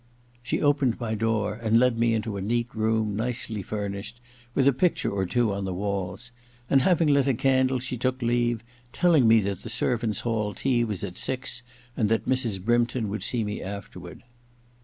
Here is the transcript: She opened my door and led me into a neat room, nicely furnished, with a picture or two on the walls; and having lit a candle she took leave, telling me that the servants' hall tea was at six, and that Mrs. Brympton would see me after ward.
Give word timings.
She 0.41 0.63
opened 0.63 0.99
my 0.99 1.13
door 1.13 1.53
and 1.53 1.77
led 1.79 1.95
me 1.99 2.15
into 2.15 2.35
a 2.35 2.41
neat 2.41 2.73
room, 2.73 3.15
nicely 3.15 3.61
furnished, 3.61 4.19
with 4.55 4.67
a 4.67 4.73
picture 4.73 5.11
or 5.11 5.27
two 5.27 5.53
on 5.53 5.63
the 5.63 5.75
walls; 5.75 6.31
and 6.71 6.81
having 6.81 7.07
lit 7.09 7.27
a 7.27 7.35
candle 7.35 7.77
she 7.77 7.99
took 7.99 8.19
leave, 8.19 8.63
telling 8.93 9.27
me 9.27 9.41
that 9.41 9.61
the 9.61 9.69
servants' 9.69 10.21
hall 10.21 10.55
tea 10.55 10.83
was 10.83 11.03
at 11.03 11.19
six, 11.19 11.61
and 11.95 12.09
that 12.09 12.25
Mrs. 12.27 12.59
Brympton 12.65 13.09
would 13.09 13.21
see 13.21 13.43
me 13.43 13.61
after 13.61 13.99
ward. 13.99 14.23